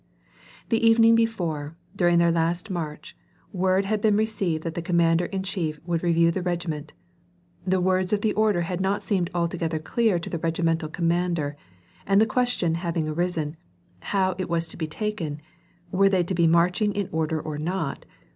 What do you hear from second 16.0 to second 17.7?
they to be in marching order or